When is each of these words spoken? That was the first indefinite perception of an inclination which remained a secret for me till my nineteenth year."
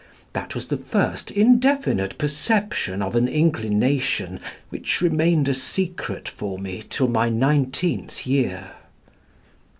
That 0.33 0.55
was 0.55 0.69
the 0.69 0.77
first 0.77 1.29
indefinite 1.29 2.17
perception 2.17 3.03
of 3.03 3.13
an 3.13 3.27
inclination 3.27 4.39
which 4.69 4.99
remained 4.99 5.47
a 5.47 5.53
secret 5.53 6.27
for 6.27 6.57
me 6.57 6.81
till 6.89 7.07
my 7.07 7.29
nineteenth 7.29 8.25
year." 8.25 8.71